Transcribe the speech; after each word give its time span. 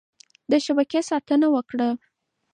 د 0.51 0.53
شبکې 0.65 1.01
ساتنه 1.09 1.47
وکړه. 1.55 1.89